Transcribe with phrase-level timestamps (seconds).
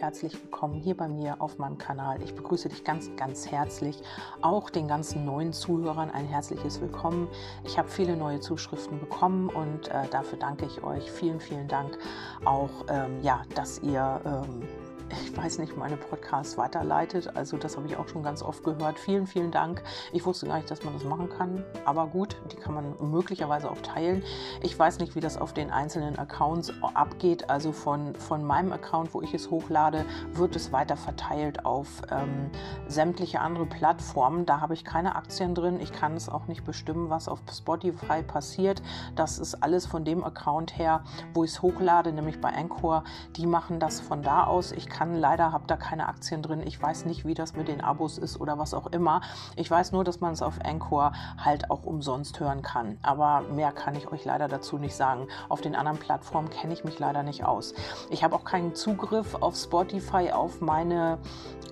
[0.00, 2.20] herzlich willkommen hier bei mir auf meinem Kanal.
[2.22, 3.96] Ich begrüße dich ganz, ganz herzlich.
[4.42, 7.28] Auch den ganzen neuen Zuhörern ein herzliches Willkommen.
[7.64, 11.10] Ich habe viele neue Zuschriften bekommen und äh, dafür danke ich euch.
[11.10, 11.96] Vielen, vielen Dank
[12.44, 14.68] auch, ähm, ja, dass ihr ähm,
[15.10, 17.36] ich weiß nicht, meine Podcasts weiterleitet.
[17.36, 18.98] Also das habe ich auch schon ganz oft gehört.
[18.98, 19.82] Vielen, vielen Dank.
[20.12, 21.64] Ich wusste gar nicht, dass man das machen kann.
[21.84, 24.22] Aber gut, die kann man möglicherweise auch teilen.
[24.62, 27.48] Ich weiß nicht, wie das auf den einzelnen Accounts abgeht.
[27.50, 32.50] Also von, von meinem Account, wo ich es hochlade, wird es weiter verteilt auf ähm,
[32.88, 34.46] sämtliche andere Plattformen.
[34.46, 35.80] Da habe ich keine Aktien drin.
[35.80, 38.82] Ich kann es auch nicht bestimmen, was auf Spotify passiert.
[39.14, 43.04] Das ist alles von dem Account her, wo ich es hochlade, nämlich bei Anchor.
[43.36, 44.72] Die machen das von da aus.
[44.72, 46.62] Ich kann leider, habe da keine Aktien drin.
[46.66, 49.20] Ich weiß nicht, wie das mit den Abos ist oder was auch immer.
[49.54, 52.96] Ich weiß nur, dass man es auf Anchor halt auch umsonst hören kann.
[53.02, 55.28] Aber mehr kann ich euch leider dazu nicht sagen.
[55.50, 57.74] Auf den anderen Plattformen kenne ich mich leider nicht aus.
[58.08, 61.18] Ich habe auch keinen Zugriff auf Spotify auf meine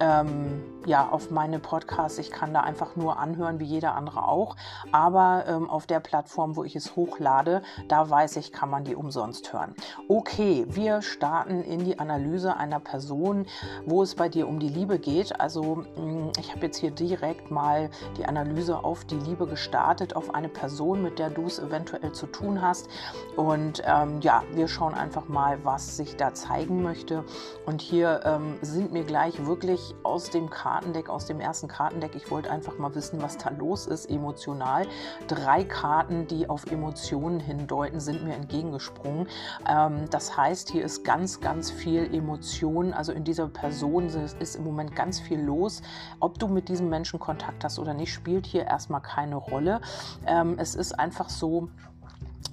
[0.00, 2.18] ähm, ja, auf meine Podcasts.
[2.18, 4.56] Ich kann da einfach nur anhören, wie jeder andere auch.
[4.92, 8.94] Aber ähm, auf der Plattform, wo ich es hochlade, da weiß ich, kann man die
[8.94, 9.74] umsonst hören.
[10.08, 13.46] Okay, wir starten in die Analyse einer Person,
[13.86, 15.40] wo es bei dir um die Liebe geht.
[15.40, 20.34] Also mm, ich habe jetzt hier direkt mal die Analyse auf die Liebe gestartet, auf
[20.34, 22.88] eine Person, mit der du es eventuell zu tun hast.
[23.36, 27.24] Und ähm, ja, wir schauen einfach mal, was sich da zeigen möchte.
[27.66, 32.16] Und hier ähm, sind mir gleich wirklich aus dem Karten Kartendeck, aus dem ersten Kartendeck.
[32.16, 34.88] Ich wollte einfach mal wissen, was da los ist emotional.
[35.28, 39.28] Drei Karten, die auf Emotionen hindeuten, sind mir entgegengesprungen.
[39.68, 42.92] Ähm, das heißt, hier ist ganz, ganz viel Emotion.
[42.92, 45.80] Also in dieser Person ist im Moment ganz viel los.
[46.18, 49.80] Ob du mit diesem Menschen Kontakt hast oder nicht, spielt hier erstmal keine Rolle.
[50.26, 51.68] Ähm, es ist einfach so,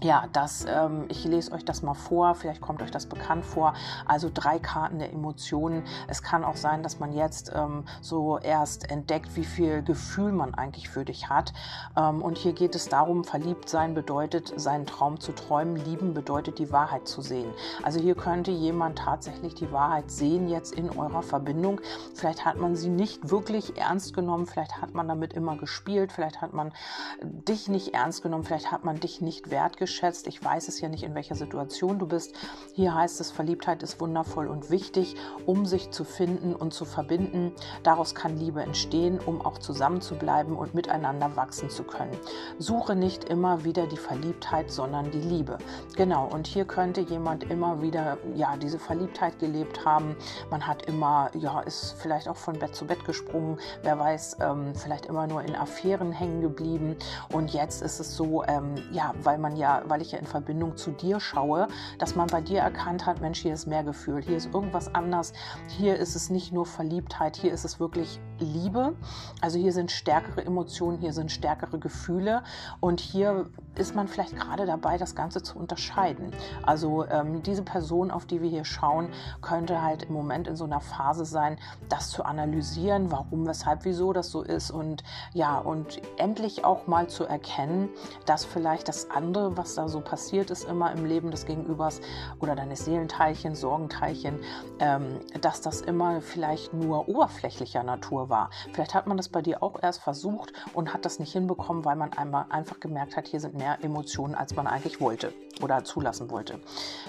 [0.04, 3.74] ja, das, ähm, ich lese euch das mal vor, vielleicht kommt euch das bekannt vor.
[4.06, 5.84] Also drei Karten der Emotionen.
[6.08, 10.56] Es kann auch sein, dass man jetzt ähm, so erst entdeckt, wie viel Gefühl man
[10.56, 11.54] eigentlich für dich hat.
[11.96, 16.58] Ähm, und hier geht es darum, verliebt sein bedeutet, seinen Traum zu träumen, lieben bedeutet,
[16.58, 17.52] die Wahrheit zu sehen.
[17.84, 21.80] Also hier könnte jemand tatsächlich die Wahrheit sehen jetzt in eurer Verbindung.
[22.16, 26.42] Vielleicht hat man sie nicht wirklich ernst genommen, vielleicht hat man damit immer gespielt, vielleicht
[26.42, 26.74] hat man
[27.22, 30.28] dich nicht ernst genommen, vielleicht hat man dich nicht wertgeschätzt wertgeschätzt.
[30.28, 32.34] Ich weiß es ja nicht, in welcher Situation du bist.
[32.74, 35.16] Hier heißt es, Verliebtheit ist wundervoll und wichtig,
[35.46, 37.52] um sich zu finden und zu verbinden.
[37.84, 42.18] Daraus kann Liebe entstehen, um auch zusammen zu bleiben und miteinander wachsen zu können.
[42.58, 45.58] Suche nicht immer wieder die Verliebtheit, sondern die Liebe.
[45.96, 50.16] Genau, und hier könnte jemand immer wieder ja, diese Verliebtheit gelebt haben.
[50.50, 54.74] Man hat immer, ja, ist vielleicht auch von Bett zu Bett gesprungen, wer weiß, ähm,
[54.76, 56.96] vielleicht immer nur in Affären hängen geblieben.
[57.32, 60.78] Und jetzt ist es so, ähm, ja, weil man ja weil ich ja in Verbindung
[60.78, 61.68] zu dir schaue,
[62.00, 65.34] dass man bei dir erkannt hat, Mensch, hier ist mehr Gefühl, hier ist irgendwas anders,
[65.68, 68.94] hier ist es nicht nur Verliebtheit, hier ist es wirklich Liebe.
[69.42, 72.44] Also hier sind stärkere Emotionen, hier sind stärkere Gefühle
[72.80, 76.32] und hier ist man vielleicht gerade dabei, das Ganze zu unterscheiden.
[76.64, 79.10] Also ähm, diese Person, auf die wir hier schauen,
[79.42, 81.58] könnte halt im Moment in so einer Phase sein,
[81.88, 85.04] das zu analysieren, warum, weshalb, wieso das so ist und
[85.34, 87.90] ja, und endlich auch mal zu erkennen,
[88.26, 92.02] dass vielleicht das andere, was da so passiert ist, immer im Leben des Gegenübers
[92.40, 94.40] oder deines Seelenteilchen, Sorgenteilchen,
[94.80, 98.50] ähm, dass das immer vielleicht nur oberflächlicher Natur war.
[98.74, 101.96] Vielleicht hat man das bei dir auch erst versucht und hat das nicht hinbekommen, weil
[101.96, 106.32] man einmal einfach gemerkt hat, hier sind mehr Emotionen, als man eigentlich wollte oder zulassen
[106.32, 106.60] wollte.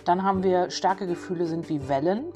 [0.04, 2.32] Dann haben wir starke Gefühle sind wie Wellen.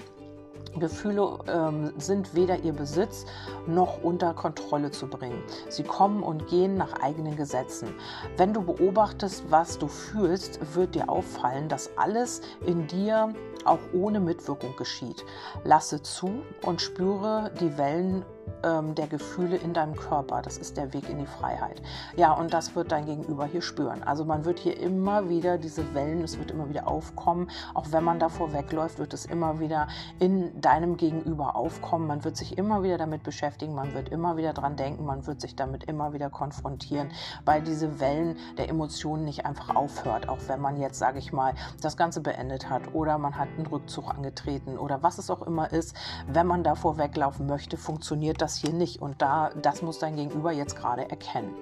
[0.78, 3.24] Gefühle ähm, sind weder ihr Besitz
[3.66, 5.42] noch unter Kontrolle zu bringen.
[5.70, 7.94] Sie kommen und gehen nach eigenen Gesetzen.
[8.36, 14.20] Wenn du beobachtest, was du fühlst, wird dir auffallen, dass alles in dir auch ohne
[14.20, 15.24] Mitwirkung geschieht.
[15.64, 18.24] Lasse zu und spüre die Wellen
[18.62, 20.42] ähm, der Gefühle in deinem Körper.
[20.42, 21.82] Das ist der Weg in die Freiheit.
[22.16, 24.02] Ja, und das wird dein Gegenüber hier spüren.
[24.02, 27.50] Also man wird hier immer wieder diese Wellen, es wird immer wieder aufkommen.
[27.74, 29.88] Auch wenn man davor wegläuft, wird es immer wieder
[30.18, 32.06] in deinem Gegenüber aufkommen.
[32.06, 35.40] Man wird sich immer wieder damit beschäftigen, man wird immer wieder dran denken, man wird
[35.40, 37.10] sich damit immer wieder konfrontieren,
[37.44, 41.54] weil diese Wellen der Emotionen nicht einfach aufhört, auch wenn man jetzt, sage ich mal,
[41.80, 45.72] das Ganze beendet hat oder man hat einen Rückzug angetreten oder was es auch immer
[45.72, 45.94] ist.
[46.26, 49.00] Wenn man davor weglaufen möchte, funktioniert das hier nicht.
[49.00, 51.54] Und da, das muss dein Gegenüber jetzt gerade erkennen.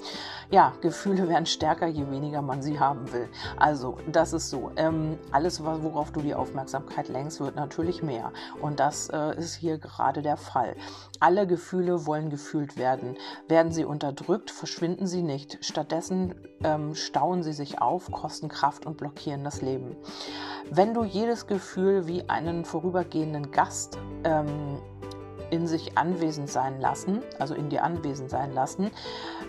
[0.51, 3.29] Ja, Gefühle werden stärker, je weniger man sie haben will.
[3.57, 4.71] Also, das ist so.
[4.77, 8.33] Ähm, alles, worauf du die Aufmerksamkeit lenkst, wird natürlich mehr.
[8.61, 10.77] Und das äh, ist hier gerade der Fall.
[11.21, 13.17] Alle Gefühle wollen gefühlt werden.
[13.49, 15.59] Werden sie unterdrückt, verschwinden sie nicht.
[15.65, 19.97] Stattdessen ähm, stauen sie sich auf, kosten Kraft und blockieren das Leben.
[20.71, 24.81] Wenn du jedes Gefühl wie einen vorübergehenden Gast ähm,
[25.55, 28.91] in sich anwesend sein lassen, also in dir anwesend sein lassen,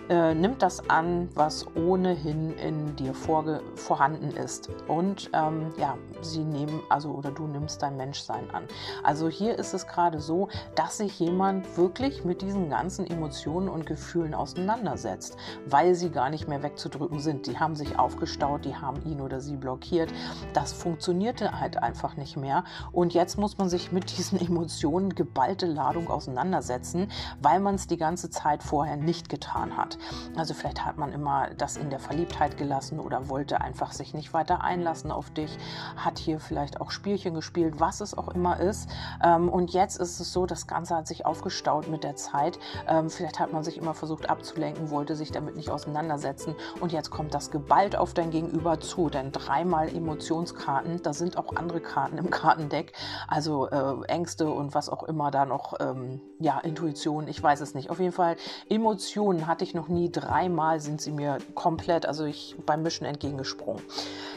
[0.08, 4.70] äh, nimmt das an, was ohnehin in dir vorhanden ist.
[4.86, 8.64] Und ähm, ja, sie nehmen, also oder du nimmst dein Menschsein an.
[9.02, 13.84] Also hier ist es gerade so, dass sich jemand wirklich mit diesen ganzen Emotionen und
[13.86, 15.36] Gefühlen auseinandersetzt,
[15.66, 17.48] weil sie gar nicht mehr wegzudrücken sind.
[17.48, 20.12] Die haben sich aufgestaut, die haben ihn oder sie blockiert.
[20.52, 22.62] Das funktionierte halt einfach nicht mehr.
[22.92, 27.10] Und jetzt muss man sich mit diesen Emotionen geballte Ladung auseinandersetzen,
[27.40, 29.98] weil man es die ganze Zeit vorher nicht getan hat.
[30.36, 34.34] Also vielleicht hat man immer das in der Verliebtheit gelassen oder wollte einfach sich nicht
[34.34, 35.56] weiter einlassen auf dich,
[35.96, 38.88] hat hier vielleicht auch Spielchen gespielt, was es auch immer ist.
[39.24, 42.58] Ähm, und jetzt ist es so, das Ganze hat sich aufgestaut mit der Zeit.
[42.86, 46.54] Ähm, vielleicht hat man sich immer versucht abzulenken, wollte sich damit nicht auseinandersetzen.
[46.80, 49.08] Und jetzt kommt das geballt auf dein Gegenüber zu.
[49.08, 52.92] Denn dreimal Emotionskarten, da sind auch andere Karten im Kartendeck,
[53.28, 57.74] also äh, Ängste und was auch immer da noch, ähm, ja, Intuition, ich weiß es
[57.74, 57.90] nicht.
[57.90, 58.36] Auf jeden Fall,
[58.68, 60.10] Emotionen hatte ich noch nie.
[60.10, 63.82] Dreimal sind sie mir komplett, also ich beim Mischen entgegengesprungen.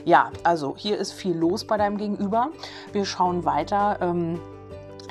[0.06, 2.50] Ja, also hier ist viel los bei deinem Gegenüber.
[2.92, 3.98] Wir schauen weiter.
[4.02, 4.40] Ähm,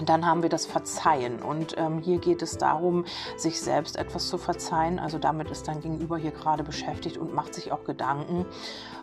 [0.04, 3.04] dann haben wir das Verzeihen und ähm, hier geht es darum,
[3.36, 4.98] sich selbst etwas zu verzeihen.
[4.98, 8.46] Also damit ist dein Gegenüber hier gerade beschäftigt und macht sich auch Gedanken.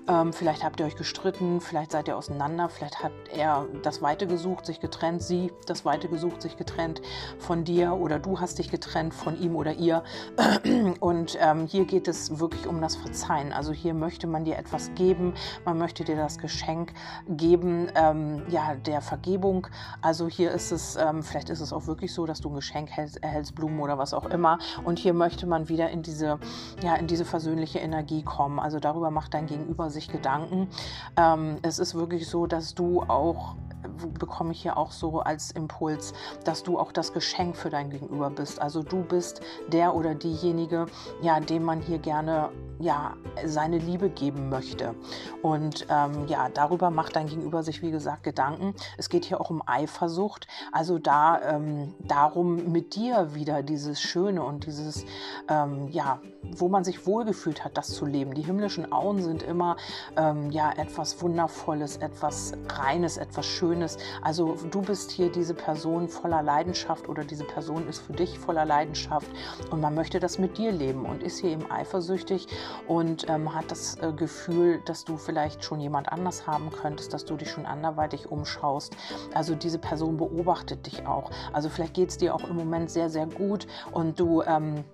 [0.07, 4.28] Ähm, vielleicht habt ihr euch gestritten, vielleicht seid ihr auseinander, vielleicht hat er das Weite
[4.28, 7.02] gesucht, sich getrennt, sie das Weite gesucht, sich getrennt
[7.40, 10.04] von dir oder du hast dich getrennt von ihm oder ihr.
[11.00, 13.52] Und ähm, hier geht es wirklich um das Verzeihen.
[13.52, 15.34] Also hier möchte man dir etwas geben,
[15.66, 16.94] man möchte dir das Geschenk
[17.28, 19.68] geben, ähm, ja, der Vergebung.
[20.02, 22.92] Also hier ist es, ähm, vielleicht ist es auch wirklich so, dass du ein Geschenk
[22.92, 24.60] hältst, erhältst, Blumen oder was auch immer.
[24.84, 26.40] Und hier möchte man wieder in diese,
[26.84, 28.60] ja, in diese versöhnliche Energie kommen.
[28.60, 30.69] Also darüber macht dein Gegenüber sich Gedanken.
[31.18, 33.56] Ähm, es ist wirklich so, dass du auch
[33.88, 38.30] bekomme ich hier auch so als Impuls, dass du auch das Geschenk für dein Gegenüber
[38.30, 38.62] bist.
[38.62, 40.86] Also du bist der oder diejenige,
[41.22, 42.50] ja, dem man hier gerne
[42.80, 43.14] ja
[43.46, 44.96] seine Liebe geben möchte.
[45.42, 48.74] Und ähm, ja, darüber macht dein Gegenüber sich wie gesagt Gedanken.
[48.98, 50.48] Es geht hier auch um Eifersucht.
[50.72, 55.06] Also da ähm, darum mit dir wieder dieses Schöne und dieses
[55.50, 56.20] ähm, ja,
[56.58, 58.34] wo man sich wohlgefühlt hat, das zu leben.
[58.34, 59.78] Die himmlischen Auen sind immer
[60.18, 63.98] ähm, ja etwas Wundervolles, etwas Reines, etwas Schönes Schönes.
[64.22, 68.63] Also du bist hier diese Person voller Leidenschaft oder diese Person ist für dich voller
[68.63, 69.27] Leidenschaft
[69.69, 72.48] und man möchte das mit dir leben und ist hier eben eifersüchtig
[72.88, 77.25] und ähm, hat das äh, Gefühl, dass du vielleicht schon jemand anders haben könntest, dass
[77.25, 78.95] du dich schon anderweitig umschaust.
[79.33, 81.30] Also diese Person beobachtet dich auch.
[81.51, 84.86] Also vielleicht geht es dir auch im Moment sehr, sehr gut und du ähm,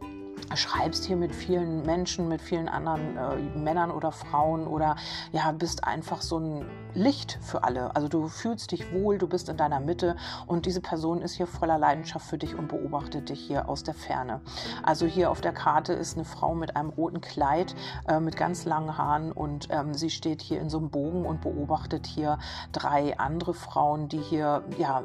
[0.55, 4.95] schreibst hier mit vielen Menschen, mit vielen anderen äh, Männern oder Frauen oder
[5.31, 7.95] ja, bist einfach so ein Licht für alle.
[7.95, 10.15] Also du fühlst dich wohl, du bist in deiner Mitte
[10.47, 13.93] und diese Person ist hier voller Leidenschaft für dich und beobachtet dich hier aus der
[13.93, 14.41] Ferne.
[14.83, 17.75] Also hier auf der Karte ist eine Frau mit einem roten Kleid,
[18.07, 21.41] äh, mit ganz langen Haaren und ähm, sie steht hier in so einem Bogen und
[21.41, 22.39] beobachtet hier
[22.71, 25.03] drei andere Frauen, die hier ja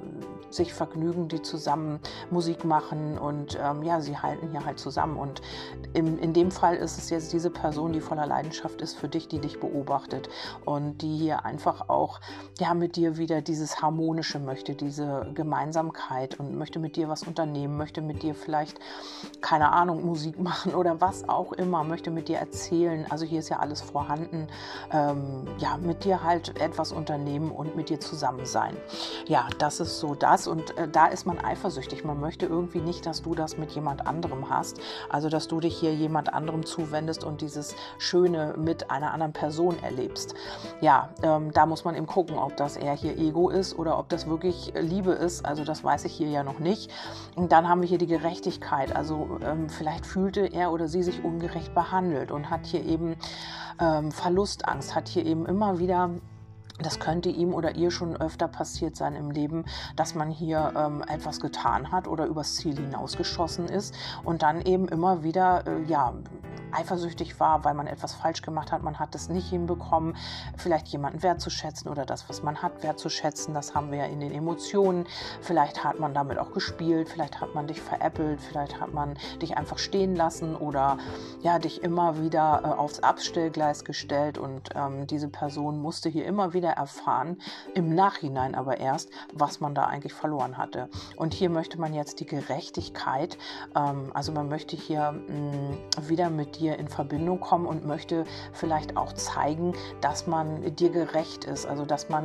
[0.50, 2.00] sich vergnügen, die zusammen
[2.31, 5.36] Musik machen und ähm, ja, sie halten hier halt zusammen und
[5.93, 9.29] in, in dem Fall ist es jetzt diese Person, die voller Leidenschaft ist für dich,
[9.29, 10.29] die dich beobachtet
[10.65, 12.21] und die hier einfach auch
[12.59, 17.77] ja, mit dir wieder dieses Harmonische möchte, diese Gemeinsamkeit und möchte mit dir was unternehmen,
[17.77, 18.79] möchte mit dir vielleicht,
[19.41, 23.06] keine Ahnung, Musik machen oder was auch immer, möchte mit dir erzählen.
[23.10, 24.49] Also hier ist ja alles vorhanden.
[24.93, 28.77] Ähm, ja, mit dir halt etwas unternehmen und mit dir zusammen sein.
[29.27, 32.05] Ja, das ist so das und äh, da ist man eifersüchtig.
[32.05, 34.79] Man möchte irgendwie nicht, dass du das mit jemand anderem hast.
[35.17, 39.82] Also, dass du dich hier jemand anderem zuwendest und dieses Schöne mit einer anderen Person
[39.82, 40.35] erlebst.
[40.82, 44.11] Ja, ähm, da muss man eben gucken, ob das eher hier Ego ist oder ob
[44.11, 45.46] das wirklich Liebe ist.
[45.46, 46.91] Also, das weiß ich hier ja noch nicht.
[47.35, 48.94] Und dann haben wir hier die Gerechtigkeit.
[48.94, 53.17] Also, ähm, vielleicht fühlte er oder sie sich ungerecht behandelt und hat hier eben
[53.81, 56.11] ähm, Verlustangst, hat hier eben immer wieder
[56.83, 59.65] das könnte ihm oder ihr schon öfter passiert sein im Leben,
[59.97, 64.89] dass man hier ähm, etwas getan hat oder übers Ziel hinausgeschossen ist und dann eben
[64.89, 66.13] immer wieder äh, ja,
[66.77, 70.17] eifersüchtig war, weil man etwas falsch gemacht hat, man hat es nicht hinbekommen,
[70.56, 73.55] vielleicht jemanden wertzuschätzen oder das, was man hat, wertzuschätzen.
[73.55, 75.06] Das haben wir ja in den Emotionen.
[75.41, 79.56] Vielleicht hat man damit auch gespielt, vielleicht hat man dich veräppelt, vielleicht hat man dich
[79.56, 80.99] einfach stehen lassen oder
[81.43, 86.53] ja, dich immer wieder äh, aufs Abstellgleis gestellt und ähm, diese Person musste hier immer
[86.53, 87.39] wieder erfahren,
[87.75, 90.89] im Nachhinein aber erst, was man da eigentlich verloren hatte.
[91.17, 93.39] Und hier möchte man jetzt die Gerechtigkeit,
[93.75, 97.87] ähm, also man möchte hier mh, mm, wieder mit dir dir in Verbindung kommen und
[97.87, 102.25] möchte vielleicht auch zeigen, dass man dir gerecht ist, also dass man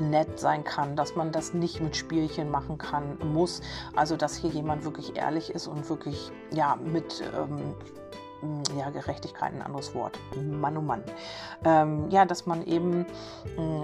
[0.00, 3.60] nett sein kann, dass man das nicht mit Spielchen machen kann, muss.
[3.94, 7.74] Also dass hier jemand wirklich ehrlich ist und wirklich ja mit ähm,
[8.76, 10.18] ja, Gerechtigkeit ein anderes Wort.
[10.36, 11.02] Mann, oh Mann.
[11.64, 13.06] Ähm, ja, dass man eben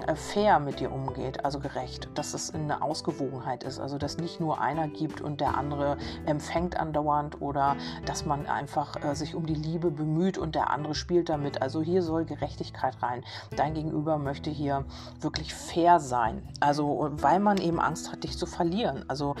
[0.07, 4.39] äh, fair mit dir umgeht, also gerecht, dass es eine Ausgewogenheit ist, also dass nicht
[4.39, 7.75] nur einer gibt und der andere empfängt andauernd oder
[8.05, 11.61] dass man einfach äh, sich um die Liebe bemüht und der andere spielt damit.
[11.61, 13.23] Also hier soll Gerechtigkeit rein.
[13.55, 14.85] Dein Gegenüber möchte hier
[15.21, 19.05] wirklich fair sein, also weil man eben Angst hat, dich zu verlieren.
[19.07, 19.35] Also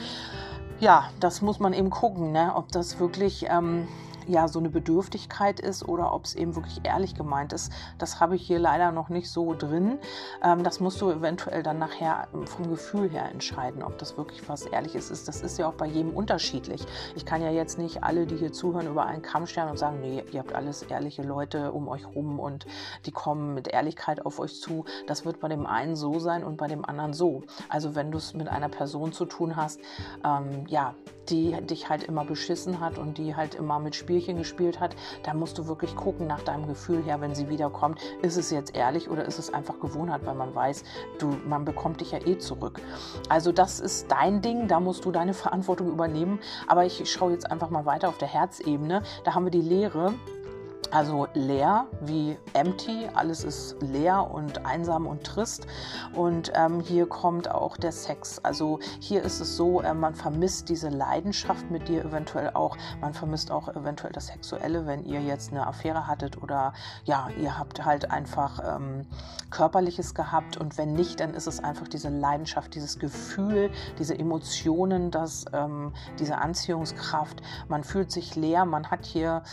[0.79, 2.53] ja, das muss man eben gucken, ne?
[2.55, 3.87] ob das wirklich ähm,
[4.29, 7.71] ja so eine Bedürftigkeit ist oder ob es eben wirklich ehrlich gemeint ist.
[7.97, 9.99] Das habe ich hier leider noch nicht so drin.
[10.43, 14.65] Ähm, das musst du eventuell dann nachher vom Gefühl her entscheiden, ob das wirklich was
[14.65, 15.27] Ehrliches ist.
[15.27, 16.85] Das ist ja auch bei jedem unterschiedlich.
[17.15, 19.99] Ich kann ja jetzt nicht alle, die hier zuhören, über einen Kamm stellen und sagen,
[20.01, 22.65] nee, ihr habt alles ehrliche Leute um euch rum und
[23.05, 24.85] die kommen mit Ehrlichkeit auf euch zu.
[25.07, 27.43] Das wird bei dem einen so sein und bei dem anderen so.
[27.67, 29.79] Also wenn du es mit einer Person zu tun hast,
[30.23, 30.95] ähm, ja,
[31.29, 35.33] die dich halt immer beschissen hat und die halt immer mit Spielchen gespielt hat, da
[35.33, 39.09] musst du wirklich gucken nach deinem Gefühl her, wenn sie wiederkommt, ist es jetzt ehrlich
[39.09, 40.83] oder ist es einfach Gewohnheit, weil man weiß,
[41.19, 42.81] du, man bekommt dich ja eh zurück.
[43.29, 46.39] Also das ist dein Ding, da musst du deine Verantwortung übernehmen.
[46.67, 49.03] Aber ich schaue jetzt einfach mal weiter auf der Herzebene.
[49.23, 50.13] Da haben wir die Lehre.
[50.91, 55.67] Also leer wie empty, alles ist leer und einsam und trist.
[56.13, 58.39] Und ähm, hier kommt auch der Sex.
[58.39, 62.75] Also hier ist es so, äh, man vermisst diese Leidenschaft mit dir eventuell auch.
[63.01, 67.59] Man vermisst auch eventuell das Sexuelle, wenn ihr jetzt eine Affäre hattet oder ja, ihr
[67.59, 69.05] habt halt einfach ähm,
[69.51, 70.57] Körperliches gehabt.
[70.57, 73.69] Und wenn nicht, dann ist es einfach diese Leidenschaft, dieses Gefühl,
[73.99, 77.43] diese Emotionen, das, ähm, diese Anziehungskraft.
[77.67, 79.43] Man fühlt sich leer, man hat hier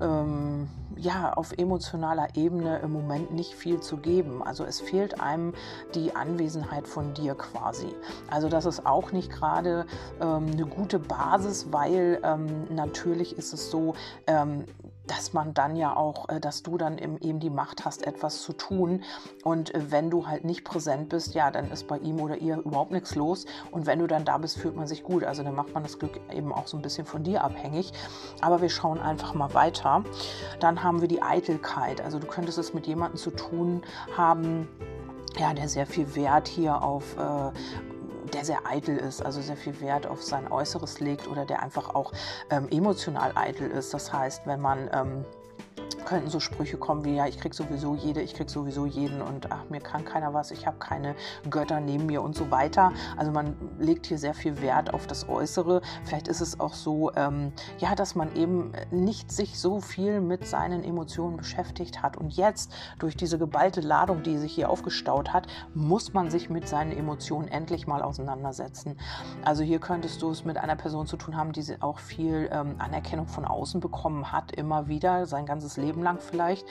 [0.00, 4.42] ähm, ja, auf emotionaler Ebene im Moment nicht viel zu geben.
[4.42, 5.52] Also es fehlt einem
[5.94, 7.88] die Anwesenheit von dir quasi.
[8.30, 9.86] Also das ist auch nicht gerade
[10.20, 13.94] ähm, eine gute Basis, weil ähm, natürlich ist es so,
[14.26, 14.64] ähm,
[15.06, 18.52] dass man dann ja auch, äh, dass du dann eben die Macht hast, etwas zu
[18.52, 19.02] tun.
[19.42, 22.58] Und äh, wenn du halt nicht präsent bist, ja, dann ist bei ihm oder ihr
[22.58, 23.46] überhaupt nichts los.
[23.70, 25.24] Und wenn du dann da bist, fühlt man sich gut.
[25.24, 27.92] Also dann macht man das Glück eben auch so ein bisschen von dir abhängig.
[28.40, 30.04] Aber wir schauen einfach mal weiter.
[30.60, 32.00] Dann haben wir die Eitelkeit.
[32.00, 33.82] Also du könntest es mit jemandem zu tun
[34.16, 34.68] haben,
[35.38, 37.50] ja, der sehr viel Wert hier auf äh,
[38.34, 41.94] der sehr eitel ist, also sehr viel Wert auf sein Äußeres legt oder der einfach
[41.94, 42.12] auch
[42.50, 43.94] ähm, emotional eitel ist.
[43.94, 45.24] Das heißt, wenn man ähm,
[46.04, 49.50] könnten so Sprüche kommen wie, ja, ich krieg sowieso jede, ich krieg sowieso jeden und
[49.50, 51.14] ach, mir kann keiner was, ich habe keine
[51.50, 52.92] Götter neben mir und so weiter.
[53.16, 55.80] Also man legt hier sehr viel Wert auf das Äußere.
[56.04, 60.46] Vielleicht ist es auch so, ähm, ja, dass man eben nicht sich so viel mit
[60.46, 62.16] seinen Emotionen beschäftigt hat.
[62.16, 66.68] Und jetzt, durch diese geballte Ladung, die sich hier aufgestaut hat, muss man sich mit
[66.68, 68.96] seinen Emotionen endlich mal auseinandersetzen.
[69.44, 72.76] Also hier könntest du es mit einer Person zu tun haben, die auch viel ähm,
[72.78, 76.66] Anerkennung von außen bekommen hat, immer wieder, sein ganzes Leben Leben lang vielleicht.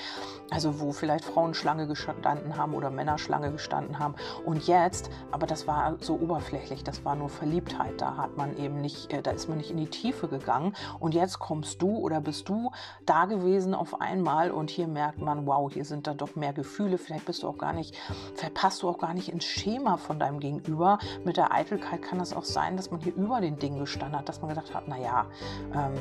[0.50, 4.16] Also wo vielleicht Frauen Schlange gestanden haben oder Männer Schlange gestanden haben.
[4.46, 8.00] Und jetzt, aber das war so oberflächlich, das war nur Verliebtheit.
[8.00, 10.76] Da hat man eben nicht, äh, da ist man nicht in die Tiefe gegangen.
[11.00, 12.72] Und jetzt kommst du oder bist du
[13.06, 16.98] da gewesen auf einmal und hier merkt man, wow, hier sind da doch mehr Gefühle.
[16.98, 17.96] Vielleicht bist du auch gar nicht,
[18.36, 21.00] vielleicht passt du auch gar nicht ins Schema von deinem Gegenüber.
[21.24, 24.30] Mit der Eitelkeit kann es auch sein, dass man hier über den Dingen gestanden hat,
[24.30, 25.26] dass man gedacht hat, naja,
[25.74, 25.94] ähm,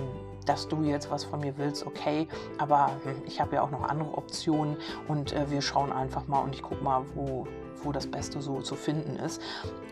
[0.45, 3.83] dass du jetzt was von mir willst, okay, aber hm, ich habe ja auch noch
[3.83, 4.77] andere Optionen
[5.09, 7.47] und äh, wir schauen einfach mal und ich gucke mal, wo,
[7.85, 9.41] wo das Beste so zu finden ist.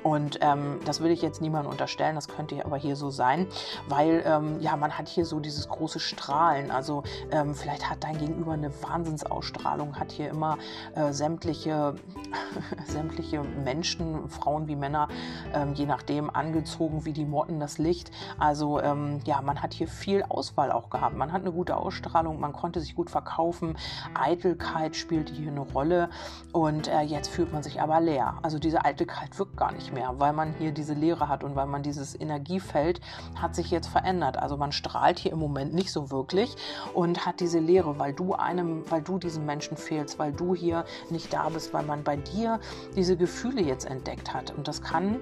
[0.02, 3.46] Und ähm, das will ich jetzt niemandem unterstellen, das könnte aber hier so sein,
[3.88, 6.70] weil ähm, ja, man hat hier so dieses große Strahlen.
[6.70, 10.56] Also ähm, vielleicht hat dein Gegenüber eine Wahnsinnsausstrahlung, hat hier immer
[10.94, 11.94] äh, sämtliche,
[12.86, 15.08] sämtliche Menschen, Frauen wie Männer,
[15.52, 18.10] ähm, je nachdem angezogen wie die Motten das Licht.
[18.38, 21.16] Also ähm, ja, man hat hier viel Auswahl auch gehabt.
[21.16, 23.76] Man hat eine gute Ausstrahlung, man konnte sich gut verkaufen.
[24.14, 26.08] Eitelkeit spielte hier eine Rolle
[26.52, 28.38] und äh, jetzt fühlt man sich aber leer.
[28.42, 31.66] Also diese Eitelkeit wirkt gar nicht mehr, weil man hier diese Leere hat und weil
[31.66, 33.00] man dieses Energiefeld
[33.34, 34.36] hat sich jetzt verändert.
[34.36, 36.56] Also man strahlt hier im Moment nicht so wirklich
[36.94, 40.84] und hat diese Leere, weil du einem, weil du diesem Menschen fehlst, weil du hier
[41.10, 42.60] nicht da bist, weil man bei dir
[42.96, 44.52] diese Gefühle jetzt entdeckt hat.
[44.56, 45.18] Und das kann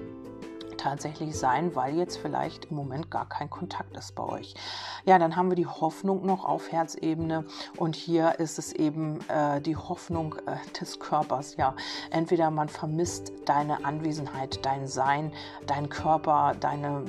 [0.79, 4.55] tatsächlich sein, weil jetzt vielleicht im Moment gar kein Kontakt ist bei euch.
[5.05, 7.45] Ja, dann haben wir die Hoffnung noch auf Herzebene
[7.77, 11.55] und hier ist es eben äh, die Hoffnung äh, des Körpers.
[11.57, 11.75] Ja,
[12.11, 15.31] entweder man vermisst deine Anwesenheit, dein Sein,
[15.67, 17.03] dein Körper, deine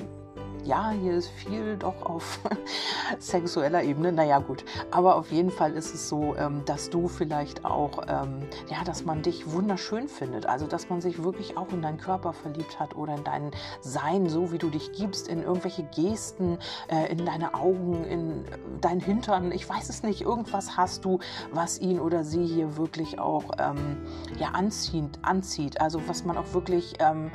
[0.63, 2.39] ja, hier ist viel doch auf
[3.19, 4.11] sexueller Ebene.
[4.11, 4.63] Naja, gut.
[4.91, 9.05] Aber auf jeden Fall ist es so, ähm, dass du vielleicht auch, ähm, ja, dass
[9.05, 10.45] man dich wunderschön findet.
[10.45, 13.51] Also, dass man sich wirklich auch in deinen Körper verliebt hat oder in dein
[13.81, 16.57] Sein, so wie du dich gibst, in irgendwelche Gesten,
[16.89, 18.45] äh, in deine Augen, in
[18.81, 19.51] dein Hintern.
[19.51, 20.21] Ich weiß es nicht.
[20.21, 21.19] Irgendwas hast du,
[21.51, 23.97] was ihn oder sie hier wirklich auch ähm,
[24.37, 25.81] ja, anzieht, anzieht.
[25.81, 27.31] Also, was man auch wirklich ähm,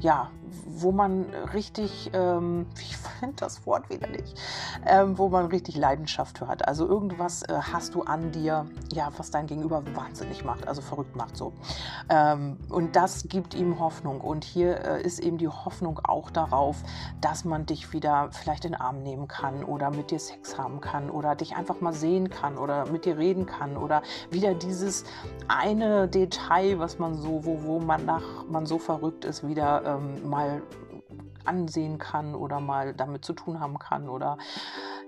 [0.00, 0.30] ja,
[0.66, 4.38] wo man richtig, ähm, ich finde das Wort wieder nicht,
[4.86, 6.66] ähm, wo man richtig Leidenschaft für hat.
[6.66, 11.16] Also irgendwas äh, hast du an dir, ja, was dein Gegenüber wahnsinnig macht, also verrückt
[11.16, 11.52] macht so.
[12.08, 14.20] Ähm, und das gibt ihm Hoffnung.
[14.20, 16.76] Und hier äh, ist eben die Hoffnung auch darauf,
[17.20, 20.80] dass man dich wieder vielleicht in den Arm nehmen kann oder mit dir Sex haben
[20.80, 25.04] kann oder dich einfach mal sehen kann oder mit dir reden kann oder wieder dieses
[25.48, 30.28] eine Detail, was man so, wo, wo man nach man so verrückt ist, wieder ähm,
[30.28, 30.39] mal
[31.44, 34.38] ansehen kann oder mal damit zu tun haben kann oder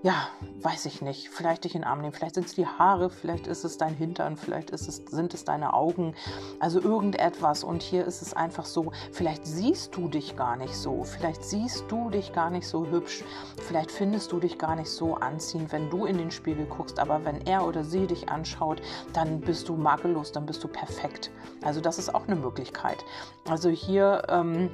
[0.03, 0.27] ja,
[0.61, 3.47] weiß ich nicht, vielleicht dich in den Arm nehmen, vielleicht sind es die Haare, vielleicht
[3.47, 6.13] ist es dein Hintern, vielleicht ist es, sind es deine Augen,
[6.59, 7.63] also irgendetwas.
[7.63, 11.85] Und hier ist es einfach so, vielleicht siehst du dich gar nicht so, vielleicht siehst
[11.87, 13.23] du dich gar nicht so hübsch,
[13.55, 17.23] vielleicht findest du dich gar nicht so anziehend, wenn du in den Spiegel guckst, aber
[17.23, 18.81] wenn er oder sie dich anschaut,
[19.13, 21.31] dann bist du makellos, dann bist du perfekt.
[21.63, 23.05] Also das ist auch eine Möglichkeit.
[23.47, 24.69] Also hier ähm,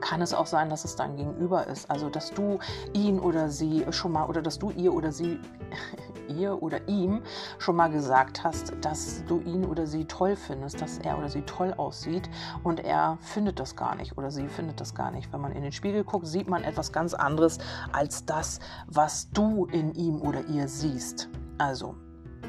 [0.00, 1.90] kann es auch sein, dass es dein Gegenüber ist.
[1.90, 2.58] Also, dass du
[2.92, 5.38] ihn oder sie schon mal oder dass du ihr oder sie
[6.28, 7.22] ihr oder ihm
[7.58, 11.42] schon mal gesagt hast, dass du ihn oder sie toll findest, dass er oder sie
[11.42, 12.30] toll aussieht
[12.62, 15.32] und er findet das gar nicht oder sie findet das gar nicht.
[15.32, 17.58] Wenn man in den Spiegel guckt, sieht man etwas ganz anderes
[17.92, 21.28] als das, was du in ihm oder ihr siehst.
[21.58, 21.94] Also,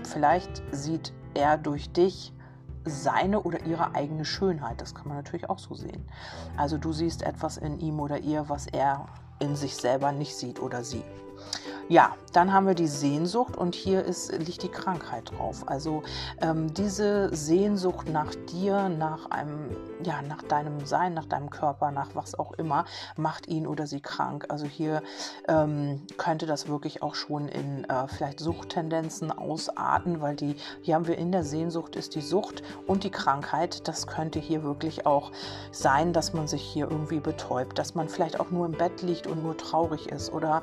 [0.04, 2.34] vielleicht sieht er durch dich
[2.86, 4.82] seine oder ihre eigene Schönheit.
[4.82, 6.06] Das kann man natürlich auch so sehen.
[6.58, 9.08] Also du siehst etwas in ihm oder ihr, was er
[9.40, 11.04] in sich selber nicht sieht oder sie.
[11.92, 15.68] Ja, dann haben wir die Sehnsucht und hier ist, liegt die Krankheit drauf.
[15.68, 16.04] Also
[16.40, 22.12] ähm, diese Sehnsucht nach dir, nach einem, ja, nach deinem Sein, nach deinem Körper, nach
[22.14, 22.86] was auch immer,
[23.18, 24.46] macht ihn oder sie krank.
[24.48, 25.04] Also hier
[25.50, 31.08] ähm, könnte das wirklich auch schon in äh, vielleicht Suchttendenzen ausarten, weil die, hier haben
[31.08, 33.86] wir in der Sehnsucht ist die Sucht und die Krankheit.
[33.90, 35.34] Das könnte hier wirklich auch
[35.74, 39.28] sein, dass man sich hier irgendwie betäubt, dass man vielleicht auch nur im Bett liegt
[39.28, 40.62] und nur traurig ist oder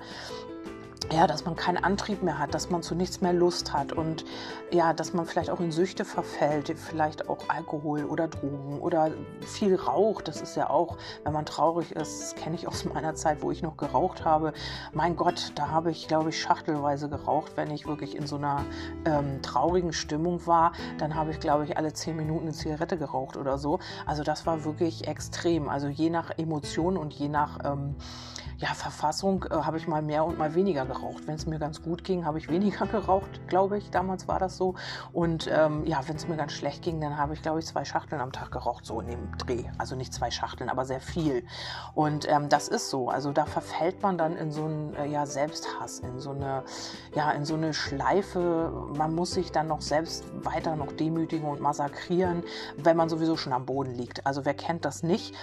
[1.13, 4.25] ja, dass man keinen Antrieb mehr hat, dass man zu nichts mehr Lust hat und
[4.71, 9.75] ja, dass man vielleicht auch in Süchte verfällt, vielleicht auch Alkohol oder Drogen oder viel
[9.75, 10.29] raucht.
[10.29, 13.63] Das ist ja auch, wenn man traurig ist, kenne ich aus meiner Zeit, wo ich
[13.63, 14.53] noch geraucht habe.
[14.93, 18.65] Mein Gott, da habe ich, glaube ich, schachtelweise geraucht, wenn ich wirklich in so einer
[19.05, 20.73] ähm, traurigen Stimmung war.
[20.99, 23.79] Dann habe ich, glaube ich, alle zehn Minuten eine Zigarette geraucht oder so.
[24.07, 25.69] Also das war wirklich extrem.
[25.69, 27.95] Also je nach Emotion und je nach ähm,
[28.59, 31.27] ja, Verfassung äh, habe ich mal mehr und mal weniger geraucht.
[31.27, 33.91] Wenn es mir ganz gut ging, habe ich weniger geraucht, glaube ich.
[33.91, 34.75] Damals war das so.
[35.13, 37.85] Und ähm, ja, wenn es mir ganz schlecht ging, dann habe ich, glaube ich, zwei
[37.85, 39.65] Schachteln am Tag geraucht, so in dem Dreh.
[39.79, 41.45] Also nicht zwei Schachteln, aber sehr viel.
[41.95, 43.09] Und ähm, das ist so.
[43.09, 46.65] Also da verfällt man dann in so einen äh, ja, Selbsthass, in so eine,
[47.15, 48.73] ja, in so eine Schleife.
[48.97, 52.43] Man muss sich dann noch selbst weiter noch demütigen und massakrieren,
[52.77, 54.27] wenn man sowieso schon am Boden liegt.
[54.27, 55.35] Also wer kennt das nicht?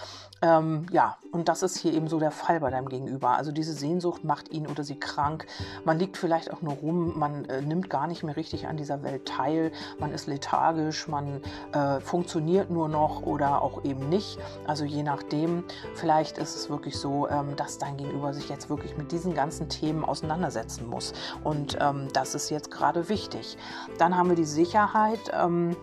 [0.42, 3.32] Ähm, ja, und das ist hier eben so der Fall bei deinem Gegenüber.
[3.32, 5.48] Also diese Sehnsucht macht ihn oder sie krank.
[5.86, 9.02] Man liegt vielleicht auch nur rum, man äh, nimmt gar nicht mehr richtig an dieser
[9.04, 14.38] Welt teil, man ist lethargisch, man äh, funktioniert nur noch oder auch eben nicht.
[14.68, 15.64] Also je nachdem,
[15.96, 19.70] vielleicht ist es wirklich so, ähm, dass dein Gegenüber sich jetzt wirklich mit diesen ganzen
[19.70, 21.14] Themen auseinandersetzen muss.
[21.44, 23.58] Und ähm, das ist jetzt gerade wichtig.
[23.98, 25.32] Dann haben wir die Sicherheit.
[25.34, 25.76] Ähm,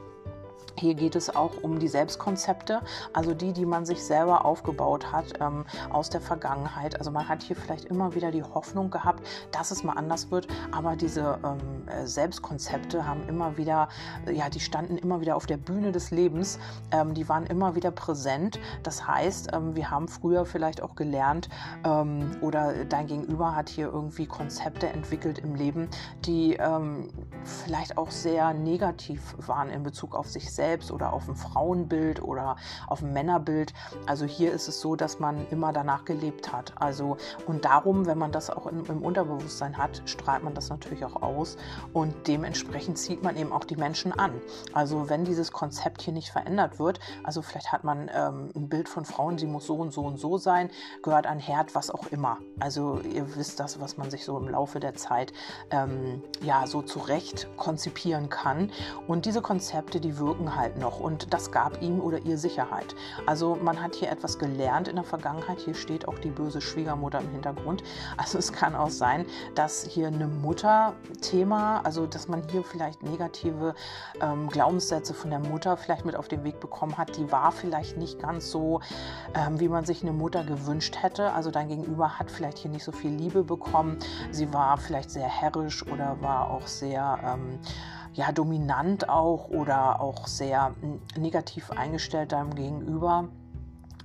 [0.79, 2.81] hier geht es auch um die Selbstkonzepte,
[3.13, 6.99] also die, die man sich selber aufgebaut hat ähm, aus der Vergangenheit.
[6.99, 10.49] Also man hat hier vielleicht immer wieder die Hoffnung gehabt, dass es mal anders wird,
[10.71, 13.89] aber diese ähm, äh, Selbstkonzepte haben immer wieder,
[14.31, 16.59] ja, die standen immer wieder auf der Bühne des Lebens,
[16.91, 18.59] ähm, die waren immer wieder präsent.
[18.83, 21.49] Das heißt, ähm, wir haben früher vielleicht auch gelernt
[21.85, 25.89] ähm, oder dein Gegenüber hat hier irgendwie Konzepte entwickelt im Leben,
[26.25, 27.09] die ähm,
[27.45, 32.23] vielleicht auch sehr negativ waren in Bezug auf sich selbst selbst oder auf ein Frauenbild
[32.23, 32.55] oder
[32.87, 33.75] auf ein Männerbild.
[34.07, 36.73] Also hier ist es so, dass man immer danach gelebt hat.
[36.77, 41.05] Also und darum, wenn man das auch im, im Unterbewusstsein hat, strahlt man das natürlich
[41.05, 41.57] auch aus
[41.93, 44.41] und dementsprechend zieht man eben auch die Menschen an.
[44.73, 48.89] Also wenn dieses Konzept hier nicht verändert wird, also vielleicht hat man ähm, ein Bild
[48.89, 50.71] von Frauen, sie muss so und so und so sein,
[51.03, 52.39] gehört an Herd, was auch immer.
[52.61, 55.33] Also ihr wisst das, was man sich so im Laufe der Zeit
[55.71, 58.71] ähm, ja so zurecht konzipieren kann.
[59.09, 62.95] Und diese Konzepte, die wirken halt noch und das gab ihm oder ihr Sicherheit.
[63.27, 65.59] Also man hat hier etwas gelernt in der Vergangenheit.
[65.61, 67.83] Hier steht auch die böse Schwiegermutter im Hintergrund.
[68.17, 73.75] Also es kann auch sein, dass hier eine Mutter-Thema, also dass man hier vielleicht negative
[74.21, 77.17] ähm, Glaubenssätze von der Mutter vielleicht mit auf den Weg bekommen hat.
[77.17, 78.81] Die war vielleicht nicht ganz so,
[79.35, 81.33] ähm, wie man sich eine Mutter gewünscht hätte.
[81.33, 83.99] Also dein Gegenüber hat vielleicht hier nicht so viel Liebe bekommen.
[84.31, 87.59] Sie war vielleicht sehr herrisch oder war auch sehr ähm,
[88.15, 90.75] ja, dominant auch oder auch sehr
[91.17, 93.29] negativ eingestellt deinem Gegenüber.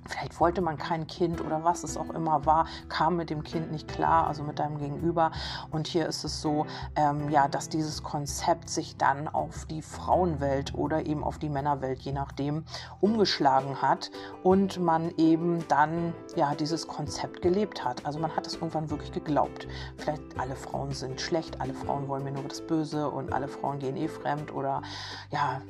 [0.08, 3.70] Vielleicht wollte man kein Kind oder was es auch immer war, kam mit dem Kind
[3.70, 5.30] nicht klar, also mit deinem Gegenüber.
[5.70, 6.66] Und hier ist es so,
[6.96, 12.00] ähm, ja, dass dieses Konzept sich dann auf die Frauenwelt oder eben auf die Männerwelt,
[12.00, 12.64] je nachdem,
[13.00, 14.10] umgeschlagen hat
[14.42, 18.06] und man eben dann ja dieses Konzept gelebt hat.
[18.06, 19.68] Also man hat es irgendwann wirklich geglaubt.
[19.96, 23.78] Vielleicht alle Frauen sind schlecht, alle Frauen wollen mir nur das Böse und alle Frauen
[23.78, 24.82] gehen eh fremd oder
[25.30, 25.60] ja,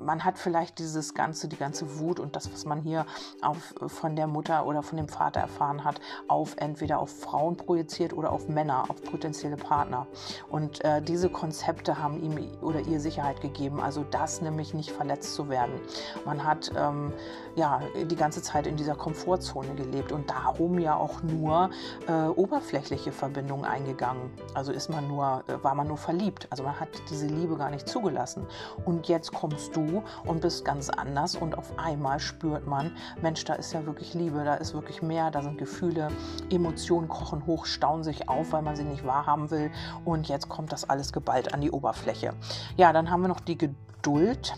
[0.00, 3.06] man hat vielleicht dieses ganze, die ganze Wut und das, was man hier
[3.42, 8.12] auf, von der Mutter oder von dem Vater erfahren hat, auf entweder auf Frauen projiziert
[8.12, 10.06] oder auf Männer, auf potenzielle Partner.
[10.48, 15.34] Und äh, diese Konzepte haben ihm oder ihr Sicherheit gegeben, also das nämlich nicht verletzt
[15.34, 15.74] zu werden.
[16.24, 17.12] Man hat ähm,
[17.54, 21.70] ja die ganze Zeit in dieser Komfortzone gelebt und darum ja auch nur
[22.06, 24.30] äh, oberflächliche Verbindungen eingegangen.
[24.54, 26.46] Also ist man nur, äh, war man nur verliebt.
[26.50, 28.46] Also man hat diese Liebe gar nicht zugelassen.
[28.84, 33.54] Und jetzt kommst du und bist ganz anders und auf einmal spürt man, Mensch, da
[33.54, 36.08] ist ja wirklich Liebe, da ist wirklich mehr, da sind Gefühle,
[36.50, 39.70] Emotionen kochen hoch, stauen sich auf, weil man sie nicht wahrhaben will.
[40.04, 42.34] Und jetzt kommt das alles geballt an die Oberfläche.
[42.76, 44.54] Ja, dann haben wir noch die Geduld.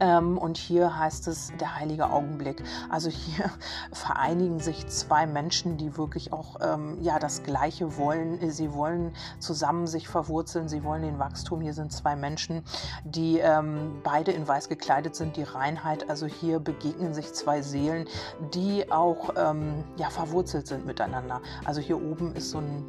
[0.00, 2.62] Ähm, und hier heißt es der heilige Augenblick.
[2.90, 3.50] Also hier
[3.92, 8.50] vereinigen sich zwei Menschen, die wirklich auch ähm, ja, das Gleiche wollen.
[8.50, 11.60] Sie wollen zusammen sich verwurzeln, sie wollen den Wachstum.
[11.60, 12.62] Hier sind zwei Menschen,
[13.04, 16.08] die ähm, beide in weiß gekleidet sind, die Reinheit.
[16.08, 18.06] Also hier begegnen sich zwei Seelen,
[18.54, 21.40] die auch ähm, ja, verwurzelt sind miteinander.
[21.64, 22.84] Also hier oben ist so ein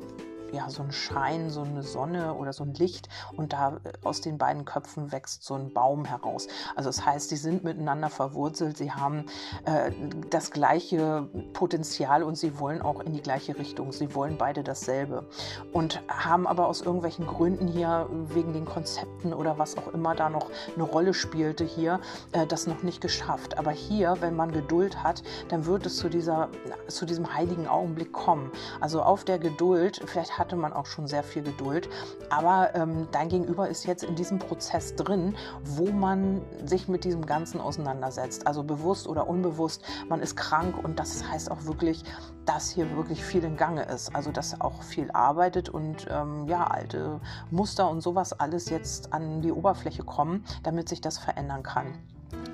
[0.54, 4.22] ja, so ein Schein, so eine Sonne oder so ein Licht und da äh, aus
[4.22, 6.48] den beiden Köpfen wächst so ein Baum heraus.
[6.76, 9.26] Also das heißt, sie sind miteinander verwurzelt, sie haben
[9.66, 9.92] äh,
[10.30, 13.92] das gleiche Potenzial und sie wollen auch in die gleiche Richtung.
[13.92, 15.28] Sie wollen beide dasselbe
[15.72, 20.30] und haben aber aus irgendwelchen Gründen hier wegen den Konzepten oder was auch immer da
[20.30, 22.00] noch eine Rolle spielte hier,
[22.32, 23.58] äh, das noch nicht geschafft.
[23.58, 26.50] Aber hier, wenn man Geduld hat, dann wird es zu, dieser,
[26.88, 28.52] zu diesem heiligen Augenblick kommen.
[28.80, 31.88] Also auf der Geduld, vielleicht hat hatte man auch schon sehr viel Geduld.
[32.30, 37.26] Aber ähm, dein Gegenüber ist jetzt in diesem Prozess drin, wo man sich mit diesem
[37.26, 38.46] Ganzen auseinandersetzt.
[38.46, 42.04] Also bewusst oder unbewusst, man ist krank und das heißt auch wirklich,
[42.46, 44.14] dass hier wirklich viel in Gange ist.
[44.14, 49.42] Also dass auch viel arbeitet und ähm, ja, alte Muster und sowas alles jetzt an
[49.42, 51.94] die Oberfläche kommen, damit sich das verändern kann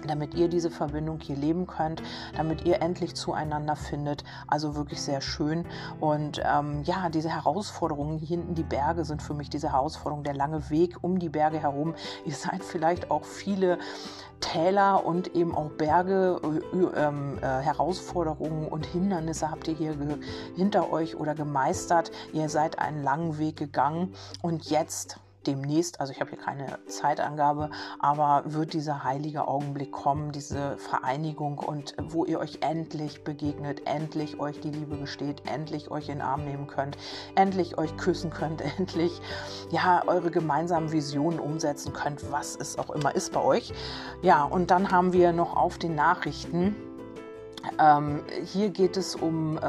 [0.07, 2.01] damit ihr diese Verbindung hier leben könnt,
[2.35, 4.23] damit ihr endlich zueinander findet.
[4.47, 5.65] Also wirklich sehr schön.
[5.99, 10.33] Und ähm, ja, diese Herausforderungen hier hinten, die Berge sind für mich diese Herausforderung, der
[10.33, 11.95] lange Weg um die Berge herum.
[12.25, 13.77] Ihr seid vielleicht auch viele
[14.39, 16.39] Täler und eben auch Berge,
[16.73, 19.95] äh, äh, Herausforderungen und Hindernisse habt ihr hier
[20.55, 22.11] hinter euch oder gemeistert.
[22.31, 27.69] Ihr seid einen langen Weg gegangen und jetzt demnächst, also ich habe hier keine Zeitangabe,
[27.99, 34.39] aber wird dieser heilige Augenblick kommen, diese Vereinigung und wo ihr euch endlich begegnet, endlich
[34.39, 36.97] euch die Liebe gesteht, endlich euch in den Arm nehmen könnt,
[37.35, 39.21] endlich euch küssen könnt, endlich
[39.71, 43.73] ja eure gemeinsamen Visionen umsetzen könnt, was es auch immer ist bei euch.
[44.21, 46.75] Ja, und dann haben wir noch auf den Nachrichten
[47.79, 49.61] ähm, hier geht es um äh,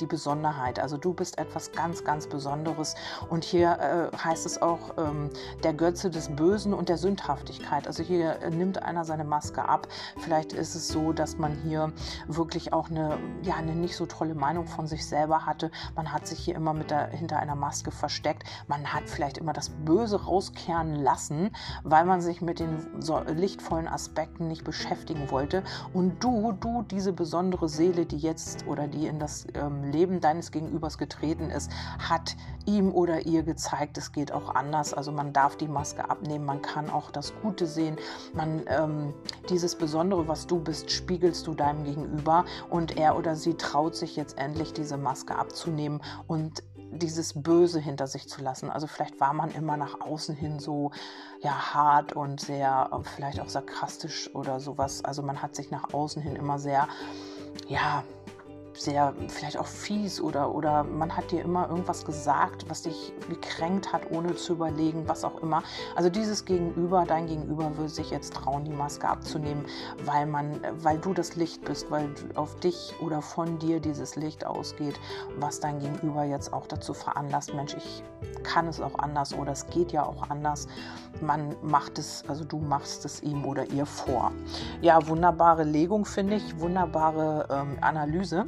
[0.00, 0.78] die Besonderheit.
[0.78, 2.94] Also du bist etwas ganz, ganz Besonderes.
[3.28, 5.30] Und hier äh, heißt es auch ähm,
[5.62, 7.86] der Götze des Bösen und der Sündhaftigkeit.
[7.86, 9.88] Also hier äh, nimmt einer seine Maske ab.
[10.18, 11.92] Vielleicht ist es so, dass man hier
[12.26, 15.70] wirklich auch eine, ja, eine nicht so tolle Meinung von sich selber hatte.
[15.96, 18.44] Man hat sich hier immer mit der, hinter einer Maske versteckt.
[18.68, 21.50] Man hat vielleicht immer das Böse rauskehren lassen,
[21.82, 25.62] weil man sich mit den so lichtvollen Aspekten nicht beschäftigen wollte.
[25.92, 30.50] Und du, du, diese besondere Seele, die jetzt oder die in das ähm, Leben deines
[30.50, 34.94] Gegenübers getreten ist, hat ihm oder ihr gezeigt, es geht auch anders.
[34.94, 37.96] Also man darf die Maske abnehmen, man kann auch das Gute sehen.
[38.32, 39.14] Man ähm,
[39.48, 44.16] dieses Besondere, was du bist, spiegelst du deinem Gegenüber und er oder sie traut sich
[44.16, 48.70] jetzt endlich diese Maske abzunehmen und dieses Böse hinter sich zu lassen.
[48.70, 50.90] Also vielleicht war man immer nach außen hin so
[51.40, 55.04] ja hart und sehr äh, vielleicht auch sarkastisch oder sowas.
[55.04, 56.88] Also man hat sich nach außen hin immer sehr
[57.68, 58.04] ja
[58.74, 63.92] sehr, vielleicht auch fies oder, oder man hat dir immer irgendwas gesagt, was dich gekränkt
[63.92, 65.62] hat, ohne zu überlegen, was auch immer.
[65.96, 69.64] Also dieses Gegenüber, dein Gegenüber würde sich jetzt trauen, die Maske abzunehmen,
[70.04, 74.44] weil man, weil du das Licht bist, weil auf dich oder von dir dieses Licht
[74.44, 74.98] ausgeht,
[75.38, 78.02] was dein Gegenüber jetzt auch dazu veranlasst, Mensch, ich
[78.42, 80.66] kann es auch anders oder es geht ja auch anders.
[81.20, 84.32] Man macht es, also du machst es ihm oder ihr vor.
[84.80, 88.46] Ja, wunderbare Legung finde ich, wunderbare ähm, Analyse.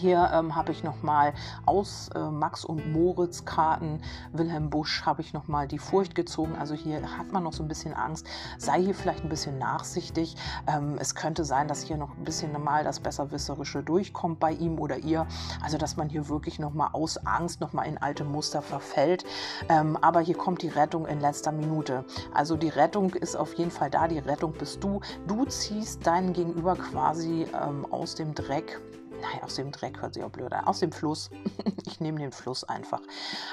[0.00, 1.34] Hier ähm, habe ich nochmal
[1.66, 4.00] aus äh, Max und Moritz Karten
[4.32, 6.56] Wilhelm Busch habe ich nochmal die Furcht gezogen.
[6.58, 8.26] Also hier hat man noch so ein bisschen Angst.
[8.56, 10.36] Sei hier vielleicht ein bisschen nachsichtig.
[10.66, 14.78] Ähm, es könnte sein, dass hier noch ein bisschen mal das Besserwisserische durchkommt bei ihm
[14.78, 15.26] oder ihr.
[15.62, 19.26] Also dass man hier wirklich nochmal aus Angst nochmal in alte Muster verfällt.
[19.68, 22.06] Ähm, aber hier kommt die Rettung in letzter Minute.
[22.32, 24.08] Also die Rettung ist auf jeden Fall da.
[24.08, 25.02] Die Rettung bist du.
[25.26, 28.80] Du ziehst deinen Gegenüber quasi ähm, aus dem Dreck
[29.20, 31.30] nein, aus dem Dreck hört sich auch blöd an, aus dem Fluss.
[31.86, 33.00] ich nehme den Fluss einfach.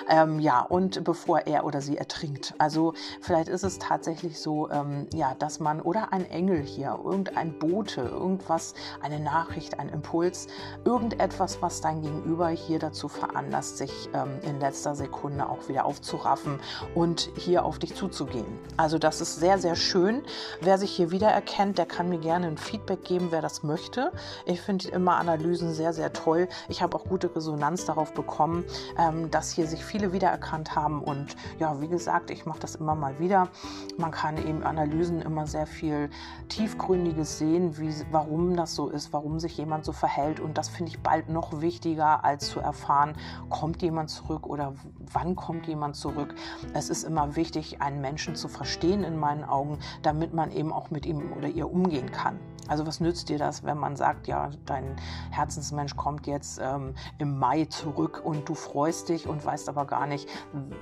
[0.09, 2.53] Ähm, ja, und bevor er oder sie ertrinkt.
[2.57, 7.57] Also vielleicht ist es tatsächlich so, ähm, ja, dass man oder ein Engel hier, irgendein
[7.59, 10.47] Bote, irgendwas, eine Nachricht, ein Impuls,
[10.85, 16.59] irgendetwas, was dein Gegenüber hier dazu veranlasst, sich ähm, in letzter Sekunde auch wieder aufzuraffen
[16.95, 18.59] und hier auf dich zuzugehen.
[18.77, 20.23] Also das ist sehr, sehr schön.
[20.61, 24.11] Wer sich hier wiedererkennt, der kann mir gerne ein Feedback geben, wer das möchte.
[24.45, 26.47] Ich finde immer Analysen Analysen sehr, sehr toll.
[26.67, 28.63] Ich habe auch gute Resonanz darauf bekommen,
[28.97, 31.01] ähm, dass hier sich viele wiedererkannt haben.
[31.01, 33.49] Und ja, wie gesagt, ich mache das immer mal wieder.
[33.97, 36.09] Man kann eben Analysen immer sehr viel
[36.49, 40.39] tiefgründiges sehen, wie, warum das so ist, warum sich jemand so verhält.
[40.39, 43.15] Und das finde ich bald noch wichtiger, als zu erfahren,
[43.49, 44.73] kommt jemand zurück oder
[45.11, 46.35] wann kommt jemand zurück.
[46.73, 50.91] Es ist immer wichtig, einen Menschen zu verstehen in meinen Augen, damit man eben auch
[50.91, 52.39] mit ihm oder ihr umgehen kann.
[52.67, 54.97] Also was nützt dir das, wenn man sagt, ja, dein
[55.47, 60.05] Herzensmensch kommt jetzt ähm, im Mai zurück und du freust dich und weißt aber gar
[60.05, 60.27] nicht,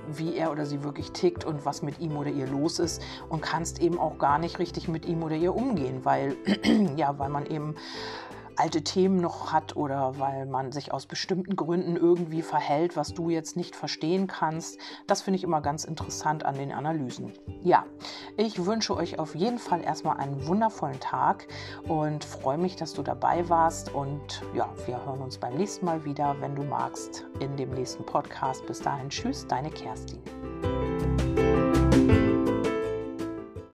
[0.08, 3.42] wie er oder sie wirklich tickt und was mit ihm oder ihr los ist und
[3.42, 6.36] kannst eben auch gar nicht richtig mit ihm oder ihr umgehen, weil
[6.96, 7.76] ja, weil man eben
[8.56, 13.30] alte Themen noch hat oder weil man sich aus bestimmten Gründen irgendwie verhält, was du
[13.30, 14.78] jetzt nicht verstehen kannst.
[15.06, 17.32] Das finde ich immer ganz interessant an den Analysen.
[17.62, 17.84] Ja,
[18.36, 21.46] ich wünsche euch auf jeden Fall erstmal einen wundervollen Tag
[21.88, 23.94] und freue mich, dass du dabei warst.
[23.94, 28.04] Und ja, wir hören uns beim nächsten Mal wieder, wenn du magst, in dem nächsten
[28.04, 28.66] Podcast.
[28.66, 30.20] Bis dahin, tschüss, deine Kerstin.